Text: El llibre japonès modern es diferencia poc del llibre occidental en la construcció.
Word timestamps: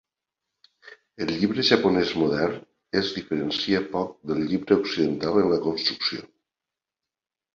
El 1.25 1.31
llibre 1.41 1.65
japonès 1.67 2.13
modern 2.21 2.55
es 3.03 3.11
diferencia 3.19 3.83
poc 3.91 4.15
del 4.31 4.41
llibre 4.53 4.77
occidental 4.85 5.37
en 5.43 5.51
la 5.55 5.63
construcció. 5.67 6.25